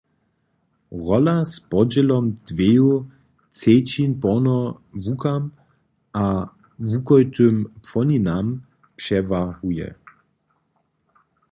[1.07, 2.89] Rola z podźělom dweju
[3.53, 4.57] třećin porno
[5.05, 5.43] łukam
[6.23, 6.25] a
[6.91, 8.47] łukojtym płoninam
[8.99, 9.87] přewahuje.